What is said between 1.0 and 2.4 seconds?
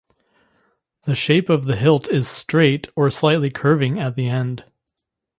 The shape of the hilt is